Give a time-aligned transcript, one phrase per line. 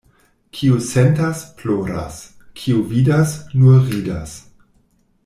[0.59, 2.17] Kiu sentas— ploras,
[2.63, 4.35] kiu vidas— nur ridas.